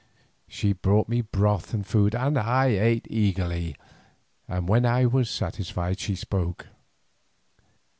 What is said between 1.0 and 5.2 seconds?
me broth and food and I ate eagerly, and when I